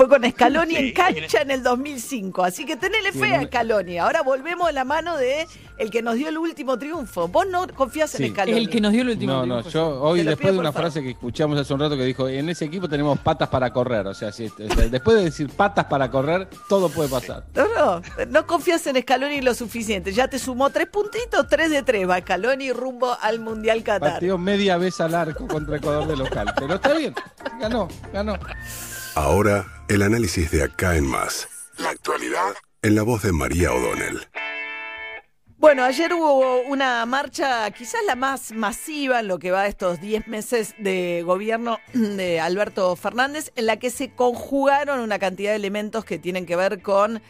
[0.00, 2.42] Fue con Scaloni en cancha en el 2005.
[2.42, 3.98] Así que tenele fe a Scaloni.
[3.98, 5.46] Ahora volvemos a la mano de
[5.76, 7.28] el que nos dio el último triunfo.
[7.28, 8.56] Vos no confías en Scaloni.
[8.56, 9.70] El que nos dio el último No, no, triunfo.
[9.70, 10.90] yo hoy después pido, de una favor.
[10.90, 14.06] frase que escuchamos hace un rato que dijo, en ese equipo tenemos patas para correr,
[14.06, 17.44] o sea, si, o sea, después de decir patas para correr, todo puede pasar.
[17.54, 20.14] No, no, no confías en Scaloni lo suficiente.
[20.14, 22.08] Ya te sumó tres puntitos, tres de tres.
[22.08, 24.12] Va Scaloni rumbo al Mundial Qatar.
[24.12, 27.14] Partió media vez al arco contra Ecuador de local, pero está bien,
[27.60, 28.38] ganó, ganó.
[29.14, 31.48] Ahora, el análisis de acá en más.
[31.78, 34.20] La actualidad en la voz de María O'Donnell.
[35.58, 40.28] Bueno, ayer hubo una marcha, quizás la más masiva en lo que va estos 10
[40.28, 46.04] meses de gobierno de Alberto Fernández, en la que se conjugaron una cantidad de elementos
[46.04, 47.20] que tienen que ver con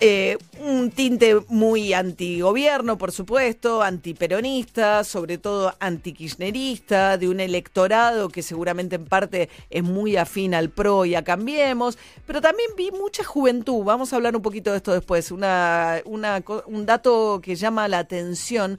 [0.00, 8.42] eh, un tinte muy antigobierno, por supuesto, antiperonista, sobre todo antikirchnerista, de un electorado que
[8.42, 13.24] seguramente en parte es muy afín al PRO y a Cambiemos, pero también vi mucha
[13.24, 17.88] juventud, vamos a hablar un poquito de esto después, una, una un dato que llama
[17.88, 18.78] la atención.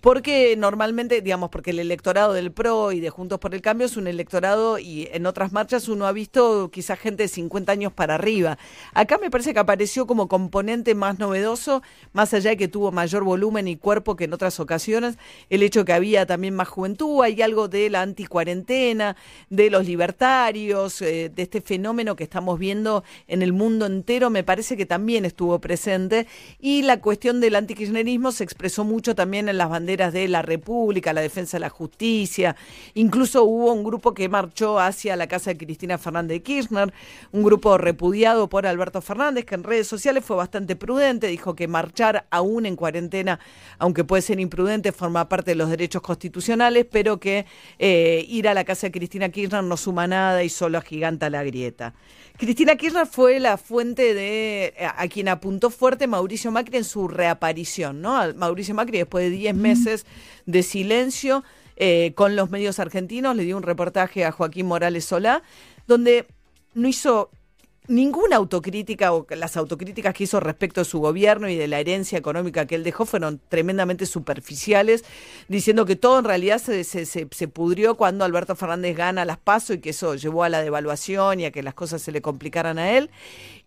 [0.00, 3.98] Porque normalmente, digamos, porque el electorado del PRO y de Juntos por el Cambio es
[3.98, 8.14] un electorado y en otras marchas uno ha visto quizás gente de 50 años para
[8.14, 8.56] arriba.
[8.94, 11.82] Acá me parece que apareció como componente más novedoso,
[12.14, 15.18] más allá de que tuvo mayor volumen y cuerpo que en otras ocasiones,
[15.50, 19.16] el hecho que había también más juventud, hay algo de la anticuarentena,
[19.50, 24.44] de los libertarios, eh, de este fenómeno que estamos viendo en el mundo entero, me
[24.44, 26.26] parece que también estuvo presente.
[26.58, 31.12] Y la cuestión del antikirchnerismo se expresó mucho también en las banderas de la República,
[31.12, 32.54] la defensa de la justicia.
[32.94, 36.92] Incluso hubo un grupo que marchó hacia la casa de Cristina Fernández de Kirchner,
[37.32, 41.66] un grupo repudiado por Alberto Fernández, que en redes sociales fue bastante prudente, dijo que
[41.66, 43.40] marchar aún en cuarentena,
[43.78, 47.46] aunque puede ser imprudente, forma parte de los derechos constitucionales, pero que
[47.78, 51.42] eh, ir a la casa de Cristina Kirchner no suma nada y solo agiganta la
[51.42, 51.94] grieta.
[52.36, 57.08] Cristina Kirchner fue la fuente de a, a quien apuntó fuerte Mauricio Macri en su
[57.08, 58.18] reaparición, ¿no?
[58.34, 59.79] Mauricio Macri, después de 10 meses
[60.46, 61.44] de silencio
[61.76, 65.42] eh, con los medios argentinos, le dio un reportaje a Joaquín Morales Solá,
[65.86, 66.26] donde
[66.74, 67.30] no hizo
[67.88, 72.16] ninguna autocrítica o las autocríticas que hizo respecto de su gobierno y de la herencia
[72.18, 75.04] económica que él dejó fueron tremendamente superficiales,
[75.48, 79.38] diciendo que todo en realidad se, se, se- se pudrió cuando Alberto Fernández gana las
[79.38, 82.22] PASO y que eso llevó a la devaluación y a que las cosas se le
[82.22, 83.10] complicaran a él,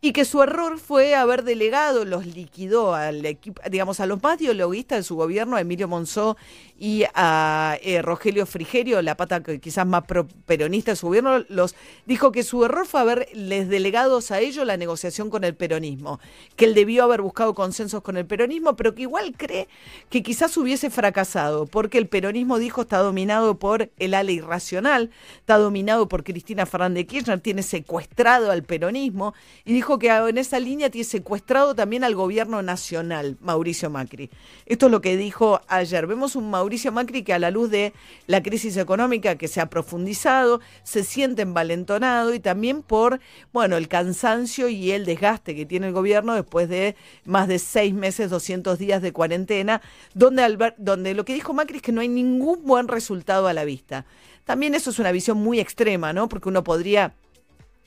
[0.04, 4.38] y que su error fue haber delegado, los liquidó al equipo, digamos, a los más
[4.38, 6.36] dialoguistas de su gobierno, a Emilio Monzó
[6.78, 11.74] y a eh, Rogelio Frigerio, la pata quizás más pro- peronista de su gobierno, los
[12.06, 16.20] dijo que su error fue haberles delegados a ellos la negociación con el peronismo,
[16.58, 19.70] que él debió haber buscado consensos con el peronismo, pero que igual cree
[20.10, 25.58] que quizás hubiese fracasado, porque el peronismo dijo está dominado por el ala irracional, está
[25.58, 30.60] dominado por Cristina Fernández de Kirchner, tiene secuestrado al peronismo y dijo que en esa
[30.60, 34.30] línea tiene secuestrado también al gobierno nacional, Mauricio Macri.
[34.66, 36.08] Esto es lo que dijo ayer.
[36.08, 37.94] Vemos un Mauricio Macri que a la luz de
[38.28, 43.20] la crisis económica que se ha profundizado, se siente envalentonado y también por,
[43.52, 47.94] bueno, el cansancio y el desgaste que tiene el gobierno después de más de seis
[47.94, 49.82] meses, 200 días de cuarentena,
[50.14, 53.66] donde, donde lo que dijo Macri es que no hay ningún buen resultado a la
[53.66, 54.06] vista.
[54.46, 56.28] También eso es una visión muy extrema, ¿no?
[56.28, 57.14] Porque uno podría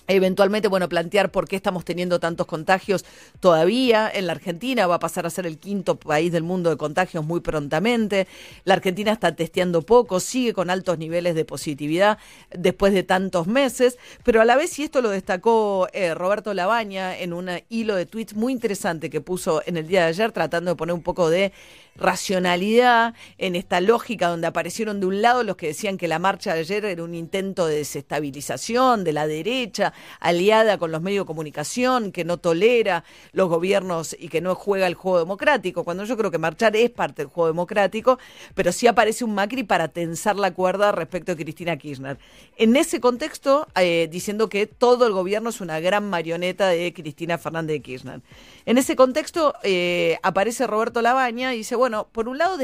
[0.08, 3.04] Eventualmente, bueno, plantear por qué estamos teniendo tantos contagios
[3.40, 4.10] todavía.
[4.12, 7.24] En la Argentina va a pasar a ser el quinto país del mundo de contagios
[7.24, 8.28] muy prontamente.
[8.64, 12.18] La Argentina está testeando poco, sigue con altos niveles de positividad
[12.50, 17.18] después de tantos meses, pero a la vez, y esto lo destacó eh, Roberto Labaña
[17.18, 20.70] en un hilo de tweets muy interesante que puso en el día de ayer, tratando
[20.70, 21.52] de poner un poco de
[21.98, 26.54] racionalidad en esta lógica donde aparecieron de un lado los que decían que la marcha
[26.54, 31.26] de ayer era un intento de desestabilización de la derecha, aliada con los medios de
[31.26, 36.16] comunicación, que no tolera los gobiernos y que no juega el juego democrático, cuando yo
[36.16, 38.18] creo que marchar es parte del juego democrático,
[38.54, 42.18] pero sí aparece un Macri para tensar la cuerda respecto de Cristina Kirchner.
[42.56, 47.38] En ese contexto, eh, diciendo que todo el gobierno es una gran marioneta de Cristina
[47.38, 48.20] Fernández de Kirchner.
[48.64, 52.58] En ese contexto eh, aparece Roberto Labaña y dice, bueno, por un lado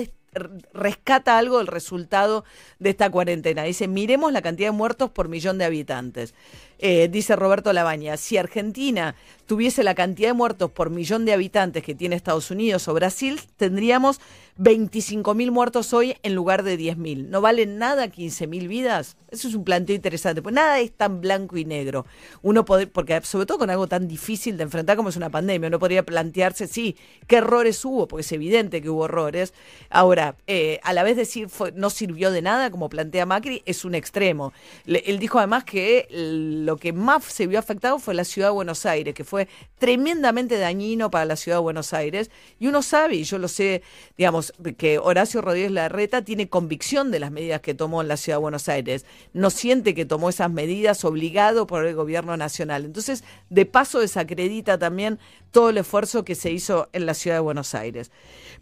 [0.72, 2.44] rescata algo del resultado
[2.78, 3.64] de esta cuarentena.
[3.64, 6.34] Dice, miremos la cantidad de muertos por millón de habitantes.
[6.84, 9.14] Eh, dice Roberto Labaña, si Argentina
[9.46, 13.40] tuviese la cantidad de muertos por millón de habitantes que tiene Estados Unidos o Brasil,
[13.56, 14.20] tendríamos
[14.56, 17.30] 25 mil muertos hoy en lugar de 10 mil.
[17.30, 19.16] ¿No valen nada 15 mil vidas?
[19.30, 22.04] Eso es un planteo interesante, pues nada es tan blanco y negro.
[22.42, 25.68] Uno puede, porque sobre todo con algo tan difícil de enfrentar como es una pandemia,
[25.68, 26.96] uno podría plantearse, sí,
[27.26, 29.54] qué errores hubo, porque es evidente que hubo errores.
[29.88, 33.94] Ahora, eh, a la vez decir no sirvió de nada, como plantea Macri, es un
[33.94, 34.52] extremo.
[34.84, 38.54] Él dijo además que lo lo que más se vio afectado fue la ciudad de
[38.54, 39.46] Buenos Aires, que fue
[39.78, 42.30] tremendamente dañino para la ciudad de Buenos Aires.
[42.58, 43.82] Y uno sabe, y yo lo sé,
[44.16, 48.38] digamos, que Horacio Rodríguez Larreta tiene convicción de las medidas que tomó en la ciudad
[48.38, 49.04] de Buenos Aires.
[49.34, 52.86] No siente que tomó esas medidas obligado por el gobierno nacional.
[52.86, 55.18] Entonces, de paso, desacredita también
[55.50, 58.10] todo el esfuerzo que se hizo en la ciudad de Buenos Aires.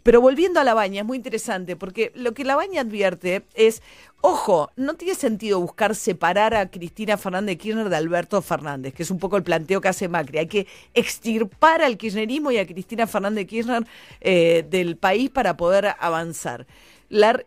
[0.03, 3.81] Pero volviendo a la baña, es muy interesante porque lo que la baña advierte es,
[4.21, 9.11] ojo, no tiene sentido buscar separar a Cristina Fernández Kirchner de Alberto Fernández, que es
[9.11, 10.37] un poco el planteo que hace Macri.
[10.37, 13.85] Hay que extirpar al kirchnerismo y a Cristina Fernández Kirchner
[14.21, 16.65] eh, del país para poder avanzar.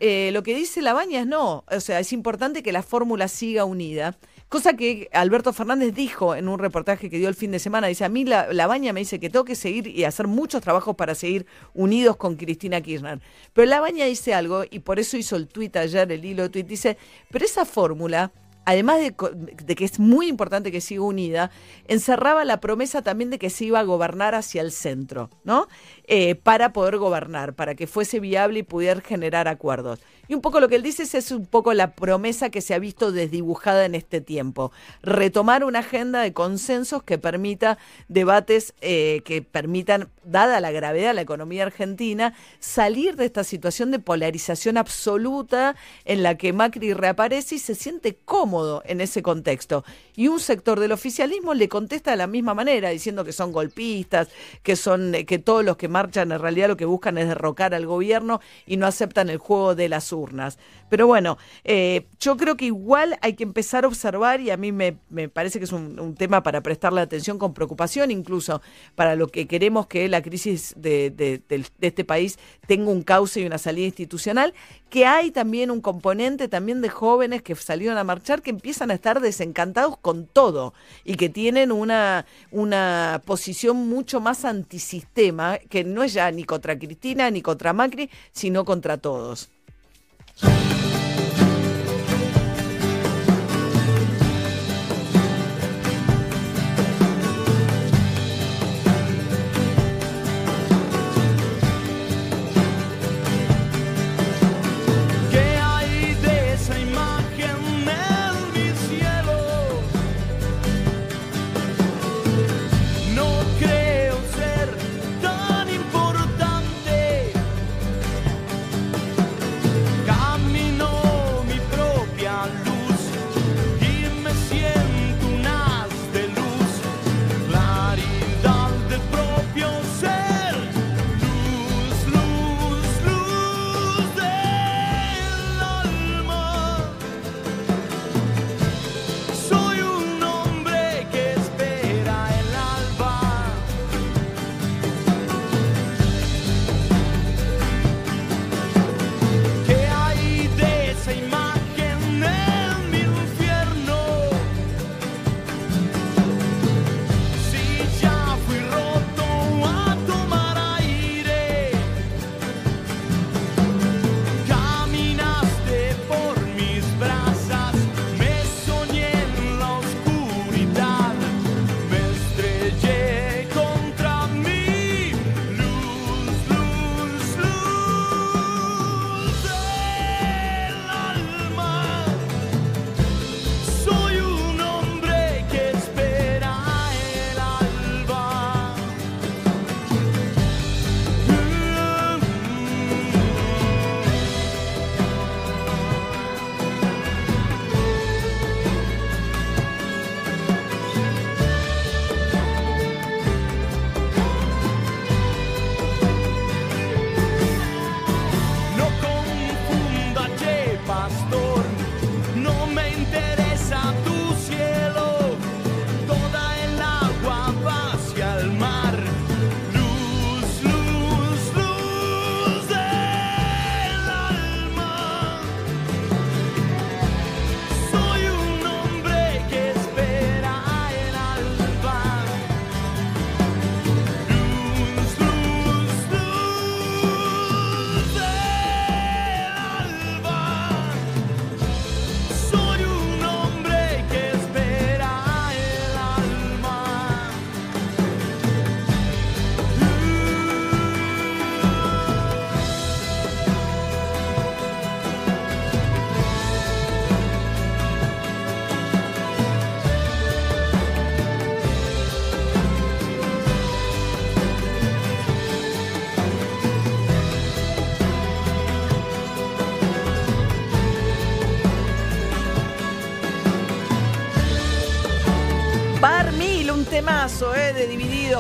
[0.00, 3.28] Eh, lo que dice la baña es no, o sea, es importante que la fórmula
[3.28, 4.16] siga unida.
[4.49, 7.88] Cosa que Alberto Fernández dijo en un reportaje que dio el fin de semana.
[7.88, 10.94] Dice, a mí la, Baña me dice que tengo que seguir y hacer muchos trabajos
[10.94, 13.20] para seguir unidos con Cristina Kirchner.
[13.52, 16.49] Pero la Baña dice algo, y por eso hizo el tuit ayer, el hilo de
[16.50, 16.96] tuit, dice,
[17.31, 18.31] pero esa fórmula
[18.64, 21.50] además de, que es muy importante que siga unida,
[21.88, 25.69] encerraba la promesa también de que se iba a gobernar hacia el centro, ¿no?
[26.06, 30.00] Eh, para poder gobernar, para que fuese viable y pudiera generar acuerdos.
[30.26, 32.72] Y un poco lo que él dice es, es un poco la promesa que se
[32.72, 34.72] ha visto desdibujada en este tiempo.
[35.02, 37.76] Retomar una agenda de consensos que permita
[38.08, 43.90] debates eh, que permitan, dada la gravedad de la economía argentina, salir de esta situación
[43.90, 45.76] de polarización absoluta
[46.06, 48.53] en la que Macri reaparece y se siente cómodo
[48.84, 49.84] en ese contexto.
[50.16, 54.28] Y un sector del oficialismo le contesta de la misma manera, diciendo que son golpistas,
[54.62, 57.86] que son que todos los que marchan en realidad lo que buscan es derrocar al
[57.86, 60.58] gobierno y no aceptan el juego de las urnas.
[60.88, 64.70] Pero bueno, eh, yo creo que igual hay que empezar a observar y a mí
[64.70, 64.92] me,
[65.28, 68.62] parece que es un, tema para prestarle atención con preocupación, incluso
[68.94, 71.42] para lo que queremos que la crisis de, de
[71.80, 74.54] este país tenga un cauce y una salida institucional,
[74.90, 78.94] que hay también un componente también de jóvenes que salieron a marchar que empiezan a
[78.94, 80.73] estar desencantados con todo
[81.05, 86.79] y que tienen una, una posición mucho más antisistema, que no es ya ni contra
[86.79, 89.50] Cristina ni contra Macri, sino contra todos.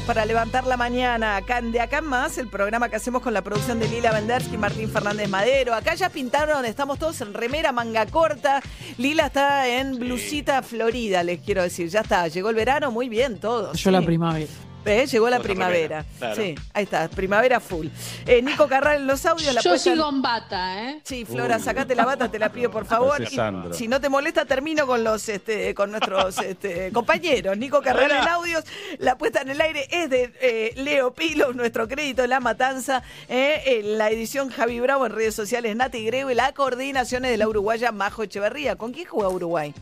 [0.06, 1.36] Para levantar la mañana.
[1.36, 4.54] Acá De Acá en Más, el programa que hacemos con la producción de Lila Vendersky
[4.54, 5.74] y Martín Fernández Madero.
[5.74, 8.62] Acá ya pintaron, estamos todos en remera, manga corta.
[8.98, 11.88] Lila está en blusita florida, les quiero decir.
[11.88, 13.78] Ya está, llegó el verano, muy bien todos.
[13.78, 14.50] Yo la primavera.
[14.84, 15.06] ¿Eh?
[15.06, 16.04] Llegó la primavera.
[16.34, 17.88] Sí, ahí está, primavera full.
[18.26, 19.54] Eh, Nico Carral en los audios.
[19.54, 21.00] La Yo sigo en bata, ¿eh?
[21.04, 23.22] Sí, Flora, sacate la bata, te la pido por favor.
[23.22, 27.56] Y si no te molesta, termino con los este, con nuestros este, compañeros.
[27.56, 28.64] Nico Carral en audios.
[28.98, 33.02] La puesta en el aire es de eh, Leo Pilo, nuestro crédito La Matanza.
[33.28, 37.30] eh, en la edición Javi Bravo en redes sociales, Nati Grego y la coordinación es
[37.30, 38.76] de la uruguaya Majo Echeverría.
[38.76, 39.72] ¿Con quién juega Uruguay?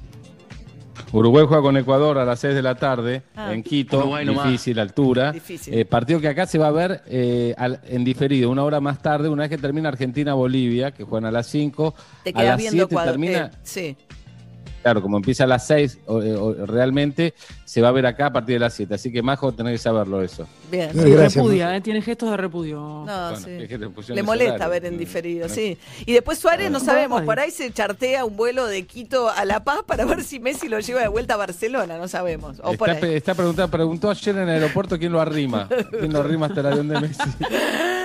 [1.13, 3.53] Uruguay juega con Ecuador a las 6 de la tarde Ah.
[3.53, 4.47] en Quito, Uruguay nomás.
[4.47, 5.33] difícil altura.
[5.33, 5.75] Difícil.
[5.75, 9.01] Eh, partido que acá se va a ver eh, al- en diferido, una hora más
[9.03, 11.95] tarde, una vez que termina Argentina-Bolivia, que juegan a las 5.
[12.25, 13.11] Te a quedas las viendo 7 cuadro.
[13.13, 13.97] termina, eh, sí.
[14.83, 17.35] Claro, como empieza a las 6, o- eh, o- realmente
[17.65, 18.95] se va a ver acá a partir de las 7.
[18.95, 20.47] Así que Majo, tenés que saberlo eso.
[20.71, 20.91] Bien.
[20.93, 21.35] Gracias.
[21.37, 21.81] repudia, ¿eh?
[21.81, 22.77] tiene gestos de repudio.
[22.79, 23.51] No, Bueno, sí.
[23.51, 24.71] es que le molesta horario.
[24.71, 25.79] ver en diferido, sí.
[26.07, 29.65] Y después Suárez, no sabemos, por ahí se chartea un vuelo de Quito a La
[29.65, 32.59] Paz para ver si Messi lo lleva de vuelta a Barcelona, no sabemos.
[32.63, 33.15] O por Está, ahí.
[33.15, 35.69] está preguntando, preguntó ayer en el aeropuerto quién lo arrima.
[35.91, 37.23] ¿Quién lo arrima hasta el avión de Messi?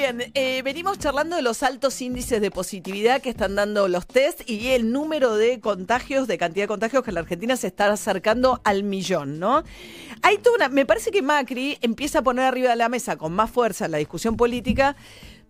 [0.00, 0.32] Bien.
[0.32, 4.68] Eh, venimos charlando de los altos índices de positividad que están dando los test y
[4.68, 8.62] el número de contagios, de cantidad de contagios que en la Argentina se está acercando
[8.64, 9.62] al millón, ¿no?
[10.22, 13.34] Hay toda una, me parece que Macri empieza a poner arriba de la mesa con
[13.34, 14.96] más fuerza la discusión política.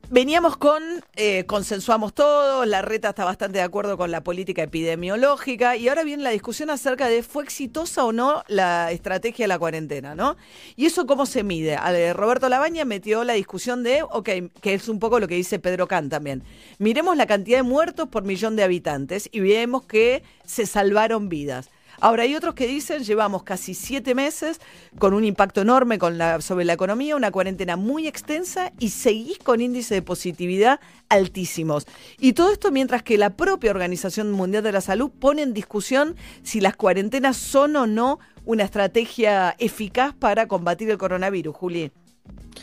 [0.08, 0.82] Veníamos con,
[1.14, 6.02] eh, consensuamos todos, la reta está bastante de acuerdo con la política epidemiológica y ahora
[6.02, 10.36] viene la discusión acerca de fue exitosa o no la estrategia de la cuarentena, ¿no?
[10.74, 11.78] Y eso cómo se mide.
[12.12, 14.28] Roberto Labaña metió la discusión de, ok,
[14.60, 16.42] que es un poco lo que dice Pedro Can también.
[16.78, 21.70] Miremos la cantidad de muertos por millón de habitantes y vemos que se salvaron vidas.
[22.00, 24.58] Ahora, hay otros que dicen, llevamos casi siete meses
[24.98, 29.38] con un impacto enorme con la, sobre la economía, una cuarentena muy extensa y seguís
[29.38, 30.80] con índices de positividad
[31.10, 31.86] altísimos.
[32.18, 36.16] Y todo esto mientras que la propia Organización Mundial de la Salud pone en discusión
[36.42, 41.92] si las cuarentenas son o no una estrategia eficaz para combatir el coronavirus, Juli.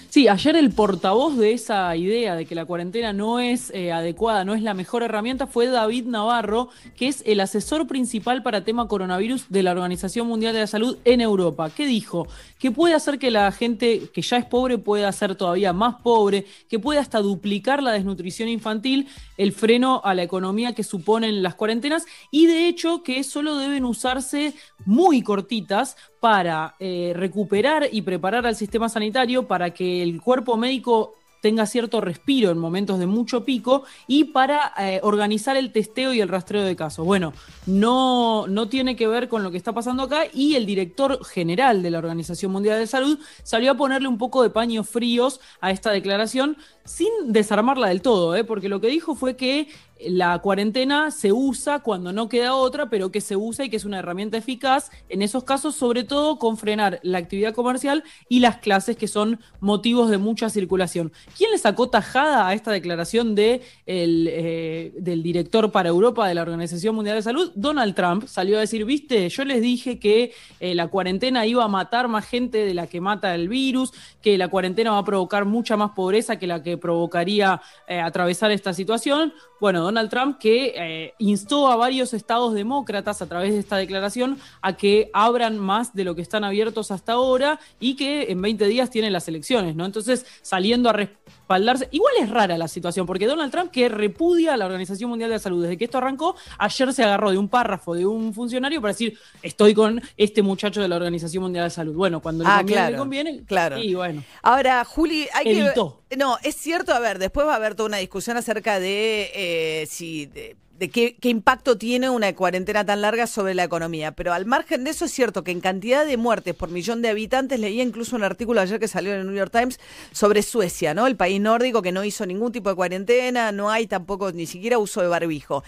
[0.10, 4.46] Sí, ayer el portavoz de esa idea de que la cuarentena no es eh, adecuada,
[4.46, 8.88] no es la mejor herramienta, fue David Navarro, que es el asesor principal para tema
[8.88, 11.70] coronavirus de la Organización Mundial de la Salud en Europa.
[11.70, 12.27] ¿Qué dijo?
[12.58, 16.46] Que puede hacer que la gente que ya es pobre pueda ser todavía más pobre,
[16.70, 21.56] que puede hasta duplicar la desnutrición infantil, el freno a la economía que suponen las
[21.56, 24.53] cuarentenas y de hecho que solo deben usarse
[24.86, 31.13] muy cortitas para eh, recuperar y preparar al sistema sanitario para que el cuerpo médico
[31.41, 36.21] tenga cierto respiro en momentos de mucho pico y para eh, organizar el testeo y
[36.21, 37.05] el rastreo de casos.
[37.05, 37.33] Bueno,
[37.65, 41.83] no, no tiene que ver con lo que está pasando acá y el director general
[41.83, 45.71] de la Organización Mundial de Salud salió a ponerle un poco de paños fríos a
[45.71, 48.43] esta declaración sin desarmarla del todo, ¿eh?
[48.43, 49.67] porque lo que dijo fue que
[50.05, 53.85] la cuarentena se usa cuando no queda otra, pero que se usa y que es
[53.85, 58.57] una herramienta eficaz en esos casos, sobre todo con frenar la actividad comercial y las
[58.57, 61.11] clases que son motivos de mucha circulación.
[61.37, 66.35] ¿Quién le sacó tajada a esta declaración de el, eh, del director para Europa de
[66.35, 67.51] la Organización Mundial de Salud?
[67.55, 71.67] Donald Trump salió a decir, viste, yo les dije que eh, la cuarentena iba a
[71.67, 75.45] matar más gente de la que mata el virus, que la cuarentena va a provocar
[75.45, 79.33] mucha más pobreza que la que provocaría eh, atravesar esta situación.
[79.59, 84.38] Bueno, Donald Trump que eh, instó a varios estados demócratas a través de esta declaración
[84.62, 88.65] a que abran más de lo que están abiertos hasta ahora y que en 20
[88.67, 89.86] días tienen las elecciones, ¿no?
[89.86, 91.88] Entonces, saliendo a respaldarse.
[91.91, 95.36] Igual es rara la situación, porque Donald Trump, que repudia a la Organización Mundial de
[95.38, 98.82] la Salud desde que esto arrancó, ayer se agarró de un párrafo de un funcionario
[98.82, 101.94] para decir, estoy con este muchacho de la Organización Mundial de la Salud.
[101.96, 103.44] Bueno, cuando le Ah, conviene, claro, le conviene.
[103.46, 103.77] claro.
[103.77, 104.24] Y bueno.
[104.41, 106.01] Ahora, Juli, hay Evitó.
[106.10, 106.17] que.
[106.17, 109.76] No, es cierto, a ver, después va a haber toda una discusión acerca de eh,
[109.86, 110.25] si.
[110.25, 110.55] de-
[110.91, 114.12] qué, qué impacto tiene una cuarentena tan larga sobre la economía.
[114.12, 117.10] Pero al margen de eso es cierto que en cantidad de muertes por millón de
[117.10, 119.79] habitantes, leía incluso un artículo ayer que salió en el New York Times
[120.12, 121.07] sobre Suecia, ¿no?
[121.07, 124.77] El país nórdico que no hizo ningún tipo de cuarentena, no hay tampoco ni siquiera
[124.77, 125.63] uso de barbijo.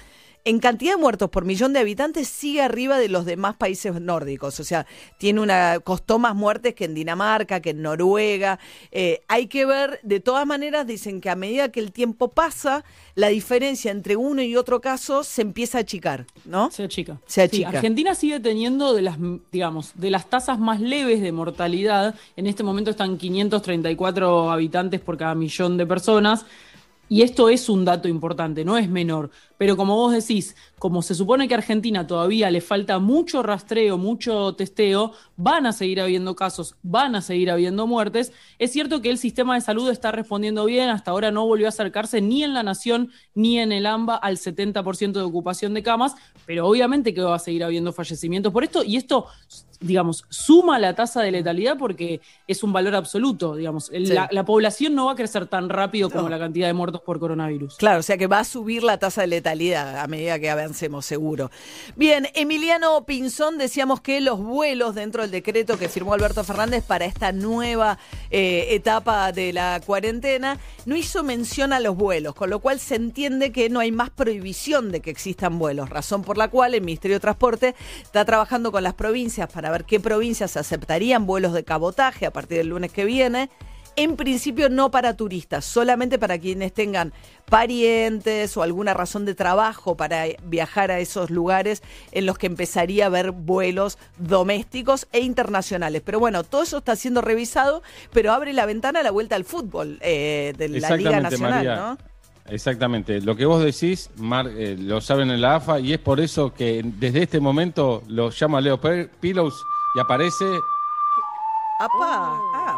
[0.50, 4.60] En cantidad de muertos por millón de habitantes sigue arriba de los demás países nórdicos.
[4.60, 4.88] O sea,
[5.20, 8.58] tiene una costó más muertes que en Dinamarca, que en Noruega.
[8.92, 12.84] Eh, hay que ver, de todas maneras, dicen que a medida que el tiempo pasa,
[13.14, 16.72] la diferencia entre uno y otro caso se empieza a achicar, ¿no?
[16.72, 17.20] Se achica.
[17.28, 17.70] Se achica.
[17.70, 19.20] Sí, Argentina sigue teniendo de las,
[19.52, 22.16] digamos, de las tasas más leves de mortalidad.
[22.36, 26.44] En este momento están 534 habitantes por cada millón de personas.
[27.10, 31.16] Y esto es un dato importante, no es menor, pero como vos decís, como se
[31.16, 36.36] supone que a Argentina todavía le falta mucho rastreo, mucho testeo, van a seguir habiendo
[36.36, 38.32] casos, van a seguir habiendo muertes.
[38.60, 41.70] Es cierto que el sistema de salud está respondiendo bien, hasta ahora no volvió a
[41.70, 46.16] acercarse ni en la Nación ni en el AMBA al 70% de ocupación de camas,
[46.46, 49.26] pero obviamente que va a seguir habiendo fallecimientos por esto y esto
[49.80, 53.90] digamos, suma la tasa de letalidad porque es un valor absoluto, digamos.
[53.94, 57.78] La, población no va a crecer tan rápido como la cantidad de muertos por coronavirus.
[57.78, 61.06] Claro, o sea que va a subir la tasa de letalidad a medida que avancemos,
[61.06, 61.52] seguro.
[61.96, 67.06] Bien, Emiliano Pinzón, decíamos que los vuelos dentro del decreto que firmó Alberto Fernández para
[67.06, 68.00] esta nueva
[68.32, 72.96] eh, etapa de la cuarentena, no hizo mención a los vuelos, con lo cual se
[72.96, 76.82] entiende que no hay más prohibición de que existan vuelos, razón por la cual el
[76.82, 81.54] Ministerio de Transporte está trabajando con las provincias para a ver qué provincias aceptarían vuelos
[81.54, 83.50] de cabotaje a partir del lunes que viene.
[83.96, 87.12] En principio no para turistas, solamente para quienes tengan
[87.50, 93.06] parientes o alguna razón de trabajo para viajar a esos lugares en los que empezaría
[93.06, 96.02] a haber vuelos domésticos e internacionales.
[96.06, 97.84] Pero bueno, todo eso está siendo revisado,
[98.14, 102.09] pero abre la ventana a la vuelta al fútbol eh, de la Liga Nacional, ¿no?
[102.52, 106.20] Exactamente, lo que vos decís, Mar, eh, lo saben en la AFA y es por
[106.20, 108.80] eso que desde este momento lo llama Leo
[109.20, 109.54] Pillows
[109.96, 110.46] y aparece.
[111.80, 112.38] ¡Apa!
[112.56, 112.76] Ah,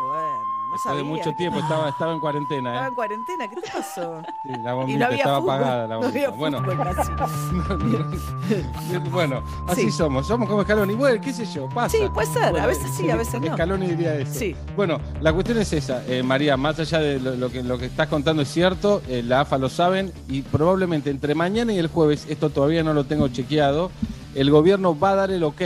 [0.71, 2.69] Después de mucho tiempo, estaba, estaba en cuarentena.
[2.69, 2.73] ¿eh?
[2.73, 4.21] Estaba en cuarentena, ¿qué te pasó?
[4.43, 5.87] Sí, la bombita estaba apagada.
[5.87, 6.29] La bombita.
[6.29, 6.61] bueno,
[9.11, 10.27] bueno, así somos.
[10.27, 10.95] Somos como Scaloni.
[10.95, 11.95] Bueno, qué sé yo, pasa.
[11.95, 12.57] Sí, puede ser.
[12.57, 13.53] a veces sí, a veces no.
[13.53, 14.33] Scaloni diría eso.
[14.33, 14.55] Sí.
[14.75, 16.57] Bueno, la cuestión es esa, eh, María.
[16.57, 19.69] Más allá de lo, que, lo que estás contando es cierto, eh, la AFA lo
[19.69, 23.91] saben y probablemente entre mañana y el jueves, esto todavía no lo tengo chequeado,
[24.35, 25.61] el gobierno va a dar el ok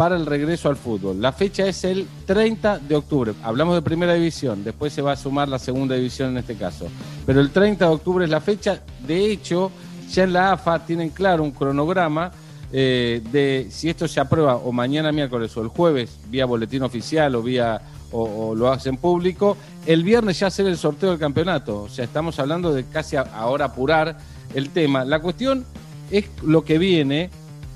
[0.00, 1.20] para el regreso al fútbol.
[1.20, 3.34] La fecha es el 30 de octubre.
[3.42, 6.86] Hablamos de primera división, después se va a sumar la segunda división en este caso.
[7.26, 8.80] Pero el 30 de octubre es la fecha.
[9.06, 9.70] De hecho,
[10.10, 12.32] ya en la AFA tienen claro un cronograma
[12.72, 17.34] eh, de si esto se aprueba o mañana miércoles o el jueves, vía boletín oficial
[17.34, 21.82] o vía o, lo hacen público, el viernes ya hacer el sorteo del campeonato.
[21.82, 24.16] O sea, estamos hablando de casi ahora apurar
[24.54, 25.04] el tema.
[25.04, 25.66] La cuestión
[26.10, 27.28] es lo que viene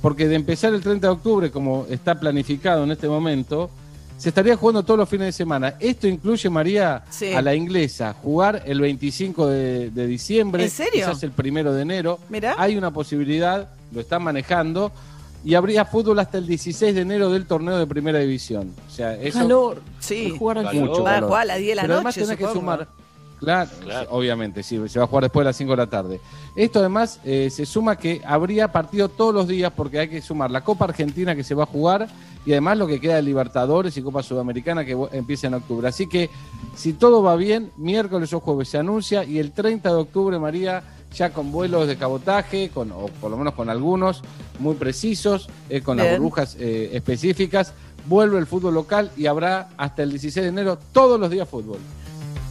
[0.05, 3.71] porque de empezar el 30 de octubre, como está planificado en este momento,
[4.19, 5.77] se estaría jugando todos los fines de semana.
[5.81, 11.07] Esto incluye, María, a la inglesa, jugar el 25 de, diciembre, ¿En serio?
[11.07, 12.19] quizás el primero de enero.
[12.59, 14.93] Hay una posibilidad, lo están manejando,
[15.43, 18.75] y habría fútbol hasta el 16 de enero del torneo de primera división.
[18.87, 19.39] O sea, eso.
[19.39, 20.35] Calor, sí.
[20.39, 22.09] Jugar al mucho Va a jugar a las 10 de la Pero noche.
[22.09, 22.89] Además tenés que sumar
[23.45, 26.21] Claro, obviamente, sí, se va a jugar después de las 5 de la tarde.
[26.57, 30.51] Esto además eh, se suma que habría partido todos los días porque hay que sumar
[30.51, 32.09] la Copa Argentina que se va a jugar
[32.47, 35.89] y además lo que queda de Libertadores y Copa Sudamericana que empieza en octubre.
[35.89, 36.31] Así que
[36.77, 40.83] si todo va bien, miércoles o jueves se anuncia y el 30 de octubre, María,
[41.15, 44.23] ya con vuelos de cabotaje, con, o por lo menos con algunos
[44.59, 47.73] muy precisos, eh, con las burbujas eh, específicas,
[48.07, 51.79] vuelve el fútbol local y habrá hasta el 16 de enero todos los días fútbol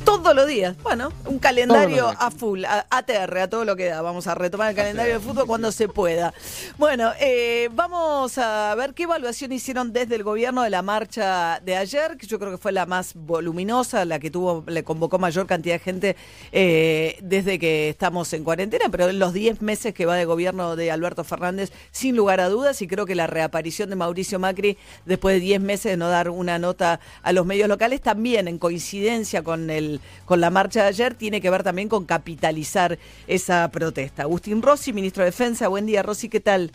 [0.04, 0.76] todos los días.
[0.84, 4.02] Bueno, un calendario a full, a ATR, a todo lo que da.
[4.02, 6.34] Vamos a retomar el calendario de fútbol cuando se pueda.
[6.78, 11.76] Bueno, eh, vamos a ver qué evaluación hicieron desde el gobierno de la marcha de
[11.76, 15.48] ayer, que yo creo que fue la más voluminosa, la que tuvo, le convocó mayor
[15.48, 16.16] cantidad de gente
[16.52, 20.76] eh, desde que estamos en cuarentena, pero en los 10 meses que va de gobierno
[20.76, 24.78] de Alberto Fernández, sin lugar a dudas, y creo que la reaparición de Mauricio Macri
[25.06, 28.58] después de 10 meses de no dar una nota a los medios locales, también en
[28.58, 29.93] coincidencia con el
[30.26, 34.24] con la marcha de ayer tiene que ver también con capitalizar esa protesta.
[34.24, 35.68] Agustín Rossi, ministro de Defensa.
[35.68, 36.72] Buen día, Rossi, ¿qué tal?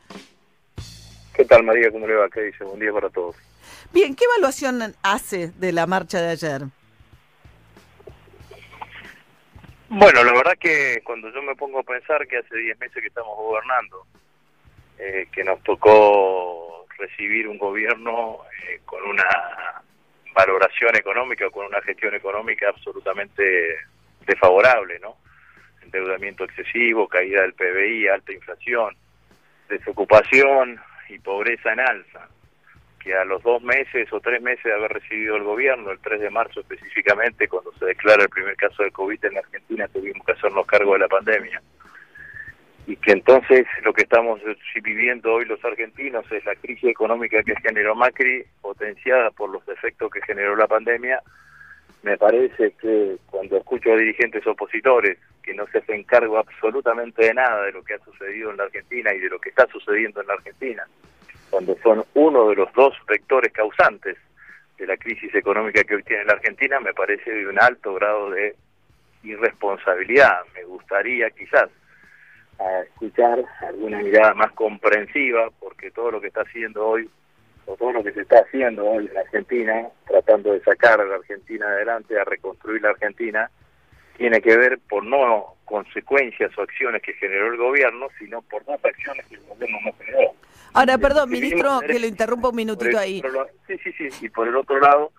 [1.35, 1.91] ¿Qué tal, María?
[1.91, 2.29] ¿Cómo le va?
[2.29, 2.65] ¿Qué dice?
[2.65, 3.37] Buen día para todos.
[3.93, 6.63] Bien, ¿qué evaluación hace de la marcha de ayer?
[9.89, 13.09] Bueno, la verdad que cuando yo me pongo a pensar que hace 10 meses que
[13.09, 14.05] estamos gobernando,
[14.99, 19.78] eh, que nos tocó recibir un gobierno eh, con una
[20.39, 23.77] valoración económica con una gestión económica absolutamente
[24.25, 25.17] desfavorable, ¿no?
[25.83, 28.95] Endeudamiento excesivo, caída del PBI, alta inflación,
[29.69, 32.29] desocupación y pobreza en alza,
[33.01, 36.21] que a los dos meses o tres meses de haber recibido el gobierno, el 3
[36.21, 40.33] de marzo específicamente, cuando se declara el primer caso de COVID en Argentina, tuvimos que
[40.33, 41.61] hacernos cargo de la pandemia
[42.89, 44.41] y que entonces lo que estamos
[44.83, 50.11] viviendo hoy los argentinos es la crisis económica que generó Macri, potenciada por los efectos
[50.11, 51.21] que generó la pandemia,
[52.03, 57.35] me parece que cuando escucho a dirigentes opositores que no se hacen cargo absolutamente de
[57.35, 60.23] nada de lo que ha sucedido en la Argentina y de lo que está sucediendo
[60.23, 60.87] en la Argentina,
[61.51, 64.17] cuando son uno de los dos vectores causantes
[64.79, 68.31] de la crisis económica que hoy tiene la Argentina, me parece de un alto grado
[68.31, 68.57] de
[69.25, 70.39] irresponsabilidad.
[70.55, 71.69] Me gustaría quizás
[72.83, 77.09] escuchar alguna mirada más comprensiva, porque todo lo que está haciendo hoy,
[77.67, 81.17] o todo lo que se está haciendo hoy en Argentina, tratando de sacar a la
[81.17, 83.51] Argentina adelante, a reconstruir la Argentina,
[84.17, 88.83] tiene que ver por no consecuencias o acciones que generó el gobierno, sino por dos
[88.85, 90.33] acciones que el gobierno no generó.
[90.73, 93.23] Ahora, perdón, ministro, que lo interrumpa un minutito ahí.
[93.67, 94.09] sí, sí, sí.
[94.27, 95.13] Y por el otro lado,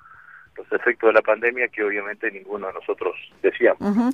[0.59, 4.13] los efectos de la pandemia que obviamente ninguno de nosotros decíamos.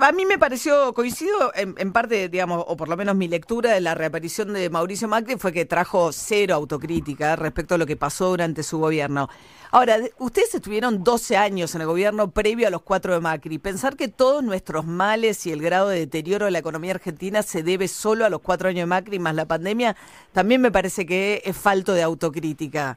[0.00, 3.80] A mí me pareció, coincido en, parte, digamos, o por lo menos mi lectura de
[3.80, 8.30] la reaparición de Mauricio Macri fue que trajo cero autocrítica respecto a lo que pasó
[8.30, 9.28] durante su gobierno.
[9.70, 13.58] Ahora, ustedes estuvieron 12 años en el gobierno previo a los cuatro de Macri.
[13.58, 17.62] Pensar que todos nuestros males y el grado de deterioro de la economía argentina se
[17.62, 19.94] debe solo a los cuatro años de Macri más la pandemia,
[20.32, 22.96] también me parece que es falto de autocrítica.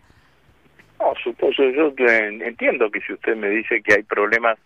[1.02, 4.60] No, supongo, yo entiendo que si usted me dice que hay problemas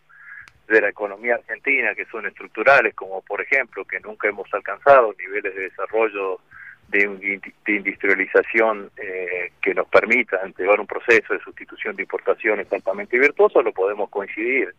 [0.67, 5.55] de la economía argentina que son estructurales, como por ejemplo que nunca hemos alcanzado niveles
[5.55, 6.41] de desarrollo
[6.89, 13.61] de, industrialización eh, que nos permitan llevar un proceso de sustitución de importaciones altamente virtuoso,
[13.61, 14.73] lo podemos coincidir.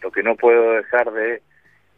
[0.00, 1.42] Lo que no puedo dejar de,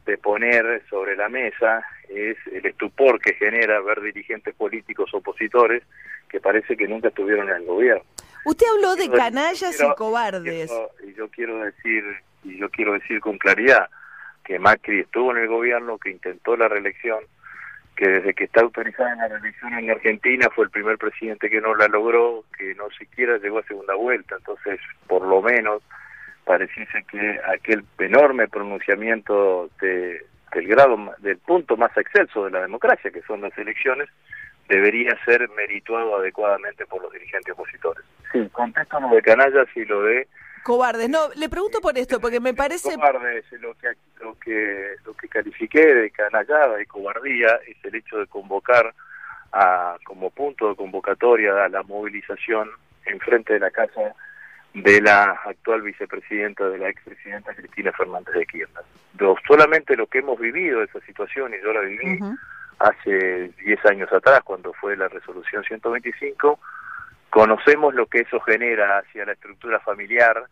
[0.06, 5.82] de poner sobre la mesa es el estupor que genera ver dirigentes políticos opositores
[6.30, 8.04] que parece que nunca estuvieron en el gobierno.
[8.46, 10.70] Usted habló de canallas y cobardes.
[11.04, 12.04] Y yo quiero decir,
[12.44, 13.90] y yo quiero decir con claridad
[14.44, 17.18] que Macri estuvo en el gobierno, que intentó la reelección,
[17.96, 21.60] que desde que está autorizada en la reelección en Argentina fue el primer presidente que
[21.60, 24.36] no la logró, que no siquiera llegó a segunda vuelta.
[24.36, 24.78] Entonces,
[25.08, 25.82] por lo menos,
[26.44, 33.10] pareciese que aquel enorme pronunciamiento de, del grado, del punto más excelso de la democracia,
[33.10, 34.08] que son las elecciones,
[34.68, 38.04] debería ser merituado adecuadamente por los dirigentes opositores.
[38.32, 40.28] Sí, contesto lo de canallas y lo de...
[40.62, 42.94] Cobardes, no, le pregunto por esto, porque me parece...
[42.94, 43.88] Cobardes, lo que,
[44.20, 48.92] lo que, lo que califiqué de canallada y cobardía es el hecho de convocar
[49.52, 52.70] a, como punto de convocatoria a la movilización
[53.04, 54.14] en frente de la casa
[54.74, 58.84] de la actual vicepresidenta, de la expresidenta Cristina Fernández de Kirchner.
[59.46, 62.18] solamente lo que hemos vivido esa situación, y yo la viví,
[62.78, 66.58] hace 10 años atrás, cuando fue la resolución 125,
[67.30, 70.44] conocemos lo que eso genera hacia la estructura familiar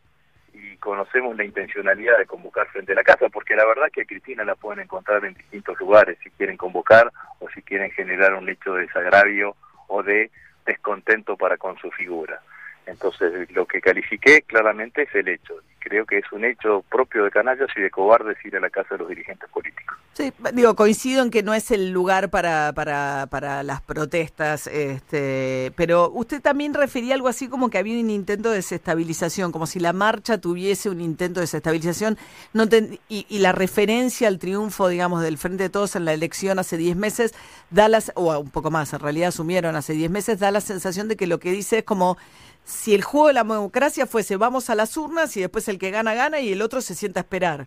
[0.52, 4.04] y conocemos la intencionalidad de convocar frente a la casa, porque la verdad que a
[4.04, 7.10] Cristina la pueden encontrar en distintos lugares, si quieren convocar
[7.40, 9.56] o si quieren generar un hecho de desagravio
[9.88, 10.30] o de
[10.64, 12.40] descontento para con su figura.
[12.86, 15.54] Entonces, lo que califiqué claramente es el hecho.
[15.94, 18.96] Creo que es un hecho propio de canallas y de cobardes ir a la casa
[18.96, 19.96] de los dirigentes políticos.
[20.14, 25.72] Sí, digo, coincido en que no es el lugar para, para, para las protestas, este,
[25.76, 29.78] pero usted también refería algo así como que había un intento de desestabilización, como si
[29.78, 32.18] la marcha tuviese un intento de desestabilización,
[32.52, 32.64] no
[33.08, 36.76] y, y, la referencia al triunfo, digamos, del Frente de Todos en la elección hace
[36.76, 37.34] 10 meses,
[37.70, 41.06] da las, o un poco más, en realidad asumieron hace 10 meses, da la sensación
[41.06, 42.16] de que lo que dice es como
[42.64, 45.90] si el juego de la democracia fuese vamos a las urnas y después el que
[45.90, 47.66] gana gana y el otro se sienta a esperar.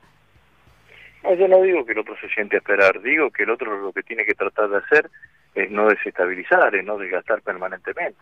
[1.24, 3.78] No, yo no digo que el otro se siente a esperar, digo que el otro
[3.78, 5.10] lo que tiene que tratar de hacer
[5.56, 8.20] es no desestabilizar, es no desgastar permanentemente.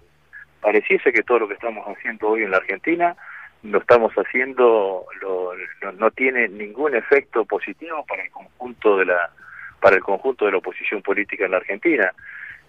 [0.61, 3.15] Pareciese que todo lo que estamos haciendo hoy en la Argentina
[3.63, 5.53] lo estamos haciendo, lo,
[5.93, 9.31] no tiene ningún efecto positivo para el conjunto de la
[9.79, 12.11] para el conjunto de la oposición política en la Argentina.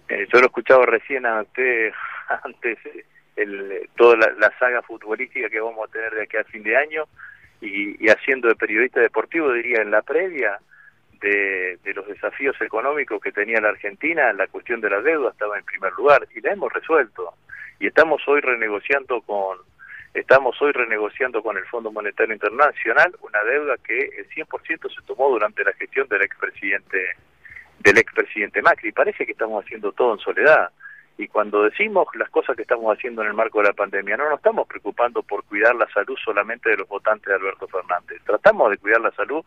[0.07, 1.91] Eh, yo lo escuchaba recién a usted
[2.43, 3.05] antes eh,
[3.37, 7.05] el, toda la, saga futbolística que vamos a tener de aquí a fin de año
[7.61, 10.59] y, haciendo de periodista deportivo diría en la previa
[11.21, 15.57] de, de, los desafíos económicos que tenía la Argentina, la cuestión de la deuda estaba
[15.57, 17.33] en primer lugar y la hemos resuelto
[17.79, 19.57] y estamos hoy renegociando con
[20.13, 25.29] estamos hoy renegociando con el Fondo Monetario Internacional una deuda que el 100% se tomó
[25.29, 27.15] durante la gestión del expresidente
[27.79, 28.91] del expresidente Macri.
[28.91, 30.71] Parece que estamos haciendo todo en soledad.
[31.17, 34.29] Y cuando decimos las cosas que estamos haciendo en el marco de la pandemia, no
[34.29, 38.21] nos estamos preocupando por cuidar la salud solamente de los votantes de Alberto Fernández.
[38.23, 39.43] Tratamos de cuidar la salud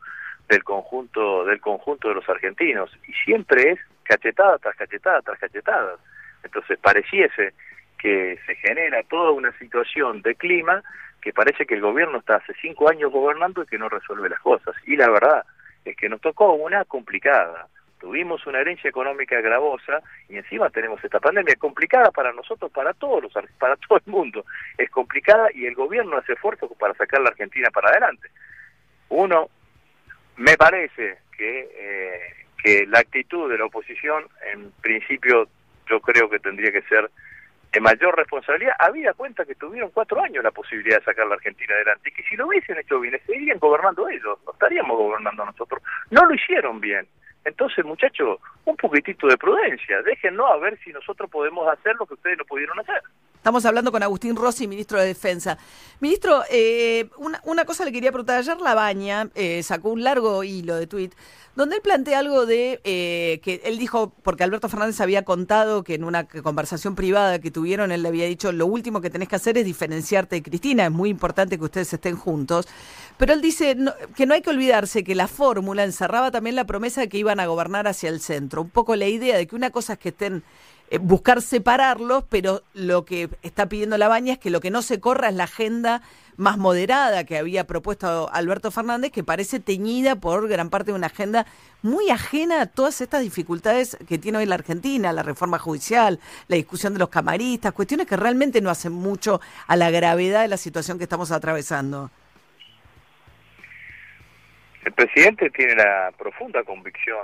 [0.49, 5.97] del conjunto del conjunto de los argentinos y siempre es cachetada tras cachetada tras cachetada.
[6.43, 7.55] Entonces pareciese
[7.99, 10.83] que se genera toda una situación de clima
[11.21, 14.41] que parece que el gobierno está hace cinco años gobernando y que no resuelve las
[14.41, 14.75] cosas.
[14.87, 15.45] Y la verdad
[15.85, 17.69] es que nos tocó una complicada
[18.01, 23.23] tuvimos una herencia económica gravosa y encima tenemos esta pandemia complicada para nosotros, para todos
[23.23, 24.45] los, para todo el mundo.
[24.77, 28.29] Es complicada y el gobierno hace esfuerzo para sacar la Argentina para adelante.
[29.11, 29.49] Uno,
[30.37, 35.49] me parece que, eh, que la actitud de la oposición, en principio,
[35.89, 37.11] yo creo que tendría que ser
[37.73, 41.75] de mayor responsabilidad, había cuenta que tuvieron cuatro años la posibilidad de sacar la Argentina
[41.75, 45.81] adelante y que si lo hubiesen hecho bien, seguirían gobernando ellos, no estaríamos gobernando nosotros.
[46.11, 47.07] No lo hicieron bien.
[47.45, 52.15] Entonces, muchachos, un poquitito de prudencia, déjennos a ver si nosotros podemos hacer lo que
[52.15, 53.03] ustedes no pudieron hacer.
[53.41, 55.57] Estamos hablando con Agustín Rossi, ministro de Defensa.
[56.01, 57.09] Ministro, eh,
[57.47, 58.37] una, cosa le quería preguntar.
[58.39, 61.15] Ayer La Baña eh, sacó un largo hilo de tuit
[61.57, 65.95] donde él plantea algo de eh, que él dijo, porque Alberto Fernández había contado que
[65.95, 69.37] en una conversación privada que tuvieron, él le había dicho, lo último que tenés que
[69.37, 72.69] hacer es diferenciarte de Cristina, es muy importante que ustedes estén juntos.
[73.17, 73.77] Pero él dice
[74.15, 77.41] que no hay que olvidarse que la fórmula encerraba también la promesa de que iban
[77.41, 78.63] a gobernar hacia el centro.
[78.63, 80.45] Un poco la idea de que una cosa es que estén
[80.99, 84.99] buscar separarlos, pero lo que está pidiendo la baña es que lo que no se
[84.99, 86.03] corra es la agenda
[86.37, 91.09] más moderada que había propuesto Alberto Fernández, que parece teñida por gran parte de una
[91.09, 91.47] agenda
[91.83, 96.57] muy ajena a todas estas dificultades que tiene hoy la Argentina, la reforma judicial, la
[96.57, 100.57] discusión de los camaristas, cuestiones que realmente no hacen mucho a la gravedad de la
[100.57, 102.11] situación que estamos atravesando.
[104.83, 107.19] El presidente tiene la profunda convicción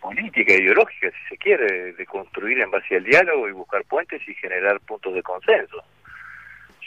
[0.00, 4.34] política, ideológica, si se quiere, de construir en base al diálogo y buscar puentes y
[4.34, 5.82] generar puntos de consenso.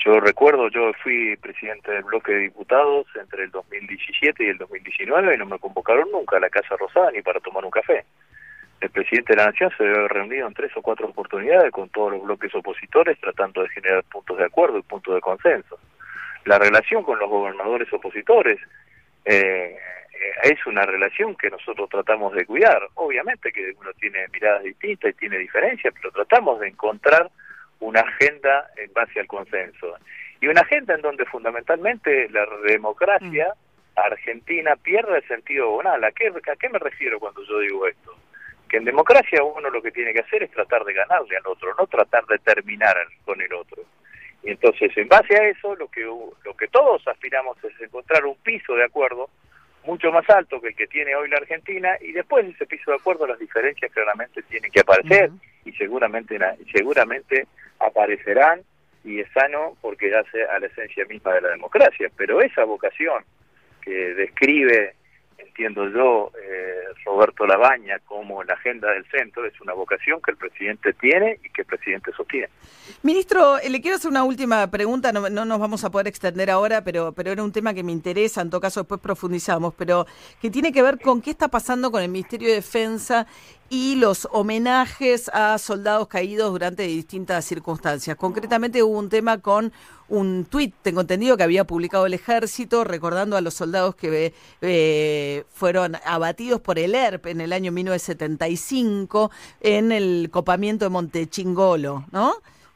[0.03, 5.35] Yo recuerdo, yo fui presidente del bloque de diputados entre el 2017 y el 2019
[5.35, 8.03] y no me convocaron nunca a la Casa Rosada ni para tomar un café.
[8.79, 12.13] El presidente de la Nación se debe reunido en tres o cuatro oportunidades con todos
[12.13, 15.77] los bloques opositores tratando de generar puntos de acuerdo y puntos de consenso.
[16.45, 18.59] La relación con los gobernadores opositores
[19.25, 19.77] eh,
[20.43, 22.87] es una relación que nosotros tratamos de cuidar.
[22.95, 27.29] Obviamente que uno tiene miradas distintas y tiene diferencias, pero tratamos de encontrar
[27.79, 29.95] una agenda en base al consenso.
[30.39, 33.99] Y una agenda en donde fundamentalmente la democracia mm.
[33.99, 36.03] argentina pierde el sentido bonal.
[36.03, 38.15] ¿A qué, ¿A qué me refiero cuando yo digo esto?
[38.69, 41.73] Que en democracia uno lo que tiene que hacer es tratar de ganarle al otro,
[41.77, 43.83] no tratar de terminar con el otro.
[44.43, 48.35] Y entonces, en base a eso, lo que, lo que todos aspiramos es encontrar un
[48.37, 49.29] piso de acuerdo
[49.85, 52.91] mucho más alto que el que tiene hoy la Argentina y después de ese piso
[52.91, 55.31] de acuerdo las diferencias claramente tienen que aparecer
[55.65, 56.37] y seguramente
[56.71, 57.47] seguramente
[57.79, 58.61] aparecerán
[59.03, 63.23] y es sano porque hace a la esencia misma de la democracia pero esa vocación
[63.81, 64.93] que describe
[65.45, 70.37] entiendo yo, eh, Roberto Labaña, como la agenda del centro, es una vocación que el
[70.37, 72.49] presidente tiene y que el presidente sostiene.
[73.03, 76.49] Ministro, eh, le quiero hacer una última pregunta, no, no, nos vamos a poder extender
[76.49, 80.05] ahora, pero, pero era un tema que me interesa, en todo caso después profundizamos, pero
[80.41, 83.27] que tiene que ver con qué está pasando con el Ministerio de Defensa
[83.71, 88.17] y los homenajes a soldados caídos durante distintas circunstancias.
[88.17, 89.71] Concretamente hubo un tema con
[90.09, 95.45] un tuit, tengo entendido, que había publicado el ejército recordando a los soldados que eh,
[95.53, 99.31] fueron abatidos por el ERP en el año 1975
[99.61, 102.33] en el copamiento de Montechingolo, ¿no?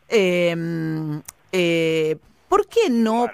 [0.08, 2.15] Em, eh,
[2.47, 3.23] ¿Por qué no